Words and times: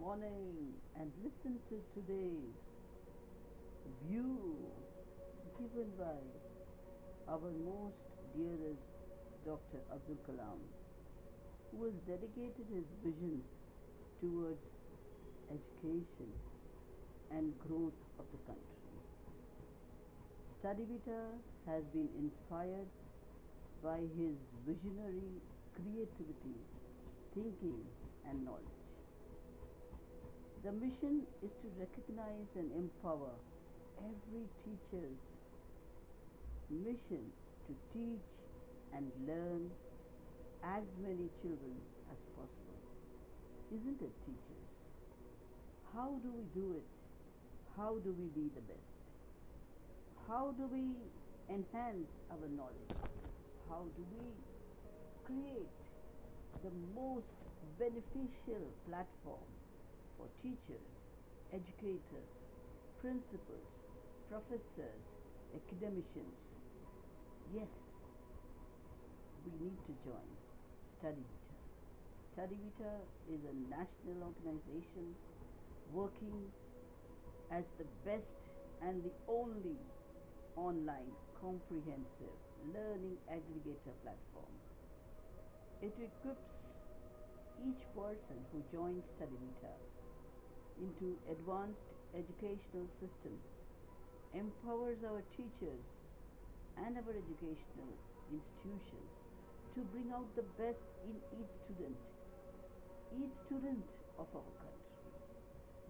morning 0.00 0.72
and 0.94 1.10
listen 1.24 1.58
to 1.68 1.74
today's 1.92 2.54
view 4.06 4.46
given 5.58 5.90
by 5.98 6.14
our 7.26 7.50
most 7.66 7.98
dearest 8.36 8.86
Dr. 9.44 9.82
Abdul 9.90 10.22
Kalam, 10.22 10.60
who 11.72 11.84
has 11.84 11.94
dedicated 12.06 12.66
his 12.70 12.86
vision 13.02 13.42
towards 14.22 14.62
education 15.50 16.30
and 17.34 17.52
growth 17.66 17.98
of 18.20 18.26
the 18.30 18.40
country. 18.46 18.78
StudyVita 20.62 21.22
has 21.66 21.82
been 21.92 22.08
inspired 22.22 22.86
by 23.82 23.98
his 24.14 24.38
visionary 24.62 25.42
creativity, 25.74 26.54
thinking 27.34 27.82
and 28.30 28.44
knowledge. 28.44 28.87
The 30.64 30.72
mission 30.72 31.22
is 31.40 31.50
to 31.62 31.68
recognize 31.78 32.50
and 32.56 32.72
empower 32.72 33.30
every 34.02 34.42
teacher's 34.66 35.22
mission 36.68 37.30
to 37.68 37.72
teach 37.94 38.26
and 38.92 39.06
learn 39.22 39.70
as 40.64 40.82
many 41.00 41.30
children 41.42 41.78
as 42.10 42.18
possible. 42.34 42.80
Isn't 43.70 44.02
it, 44.02 44.10
teachers? 44.26 44.68
How 45.94 46.18
do 46.26 46.28
we 46.34 46.60
do 46.60 46.74
it? 46.74 46.88
How 47.76 47.94
do 48.02 48.10
we 48.18 48.26
be 48.34 48.50
the 48.54 48.62
best? 48.66 48.90
How 50.26 50.52
do 50.58 50.66
we 50.66 50.90
enhance 51.54 52.10
our 52.34 52.48
knowledge? 52.58 52.98
How 53.68 53.86
do 53.94 54.02
we 54.10 54.26
create 55.24 55.70
the 56.64 56.72
most 56.98 57.30
beneficial 57.78 58.66
platform 58.88 59.46
for 60.18 60.26
teachers, 60.42 60.90
educators, 61.54 62.30
principals, 63.00 63.70
professors, 64.28 65.02
academicians? 65.54 66.36
Yes, 67.54 67.70
we 69.46 69.52
need 69.62 69.78
to 69.86 69.94
join 70.04 70.28
StudyVita. 70.98 71.54
StudyVita 72.34 72.92
is 73.32 73.40
a 73.46 73.54
national 73.70 74.34
organization 74.34 75.14
working 75.94 76.50
as 77.50 77.64
the 77.78 77.86
best 78.04 78.28
and 78.82 79.02
the 79.02 79.14
only 79.30 79.78
online 80.56 81.14
comprehensive 81.40 82.36
learning 82.74 83.16
aggregator 83.30 83.94
platform. 84.02 84.52
It 85.80 85.94
equips 85.96 86.50
each 87.62 87.82
person 87.94 88.38
who 88.52 88.62
joins 88.70 89.02
StudyVita 89.16 89.72
into 90.80 91.18
advanced 91.30 91.82
educational 92.14 92.86
systems, 93.02 93.42
empowers 94.34 94.98
our 95.04 95.22
teachers 95.36 95.82
and 96.84 96.96
our 96.96 97.12
educational 97.12 97.92
institutions 98.30 99.10
to 99.74 99.80
bring 99.94 100.10
out 100.14 100.26
the 100.34 100.46
best 100.58 100.82
in 101.06 101.14
each 101.38 101.52
student, 101.66 101.98
each 103.14 103.34
student 103.46 103.84
of 104.18 104.26
our 104.34 104.52
country. 104.58 104.88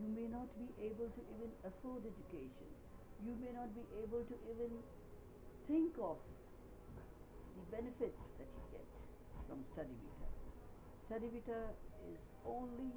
You 0.00 0.08
may 0.08 0.28
not 0.30 0.48
be 0.58 0.68
able 0.88 1.10
to 1.10 1.22
even 1.36 1.50
afford 1.66 2.02
education. 2.02 2.70
You 3.26 3.36
may 3.38 3.52
not 3.54 3.70
be 3.74 3.84
able 4.02 4.24
to 4.24 4.36
even 4.50 4.72
think 5.68 5.94
of 6.00 6.16
the 7.54 7.64
benefits 7.76 8.18
that 8.38 8.48
you 8.48 8.62
get 8.72 8.88
from 9.46 9.62
StudyVita. 9.76 10.28
StudyVita 11.06 11.60
is 12.10 12.18
only 12.46 12.90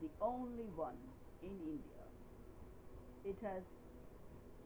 the 0.00 0.10
only 0.20 0.68
one 0.76 0.98
in 1.42 1.50
India. 1.60 2.02
It 3.24 3.36
has 3.42 3.62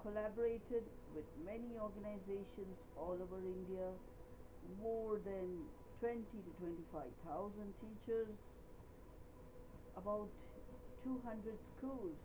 collaborated 0.02 0.84
with 1.14 1.24
many 1.44 1.78
organizations 1.78 2.76
all 2.96 3.18
over 3.20 3.38
India, 3.38 3.92
more 4.80 5.19
than 5.19 5.69
20 6.00 6.24
to 6.24 6.50
25,000 6.58 7.74
teachers, 7.80 8.36
about 9.96 10.28
200 11.04 11.58
schools, 11.76 12.16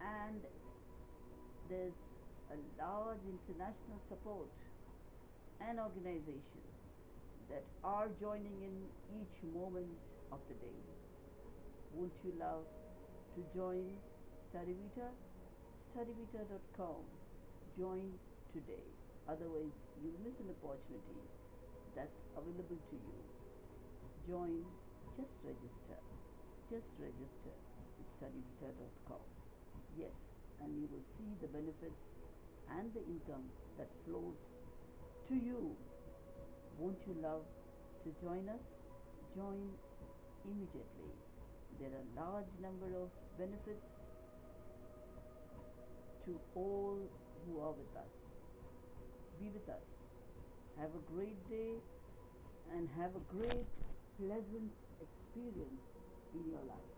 and 0.00 0.42
there's 1.68 1.94
a 2.50 2.56
large 2.82 3.22
international 3.26 3.98
support 4.08 4.50
and 5.60 5.78
organizations 5.78 6.74
that 7.48 7.64
are 7.82 8.08
joining 8.20 8.62
in 8.62 8.88
each 9.20 9.42
moment 9.42 9.98
of 10.32 10.40
the 10.48 10.54
day. 10.54 11.13
Won't 11.94 12.12
you 12.24 12.32
love 12.38 12.66
to 13.36 13.40
join 13.54 13.86
StudyVita? 14.50 15.14
StudyVita.com. 15.94 17.02
Join 17.78 18.18
today. 18.52 18.82
Otherwise, 19.28 19.70
you'll 20.02 20.18
miss 20.26 20.34
an 20.42 20.50
opportunity 20.50 21.22
that's 21.94 22.18
available 22.36 22.82
to 22.90 22.96
you. 22.98 23.18
Join, 24.26 24.66
just 25.16 25.30
register. 25.46 25.98
Just 26.70 26.88
register 26.98 27.54
with 27.98 28.10
StudyVita.com. 28.18 29.22
Yes, 29.96 30.10
and 30.60 30.74
you 30.74 30.88
will 30.90 31.06
see 31.14 31.30
the 31.40 31.46
benefits 31.46 32.02
and 32.74 32.92
the 32.92 33.06
income 33.06 33.46
that 33.78 33.88
flows 34.04 34.34
to 35.28 35.34
you. 35.34 35.76
Won't 36.78 36.98
you 37.06 37.14
love 37.22 37.46
to 38.02 38.10
join 38.20 38.48
us? 38.48 38.64
Join 39.36 39.70
immediately. 40.44 41.14
There 41.80 41.90
are 41.90 42.06
large 42.16 42.52
number 42.62 42.86
of 43.02 43.10
benefits 43.38 43.86
to 46.26 46.40
all 46.54 46.98
who 47.44 47.60
are 47.60 47.72
with 47.72 47.94
us. 47.96 48.12
Be 49.40 49.50
with 49.50 49.68
us. 49.68 49.84
Have 50.78 50.90
a 50.94 51.02
great 51.12 51.38
day 51.50 51.74
and 52.72 52.88
have 52.96 53.10
a 53.14 53.24
great, 53.36 53.66
pleasant 54.18 54.70
experience 55.02 55.82
in 56.34 56.50
your 56.50 56.62
life. 56.66 56.93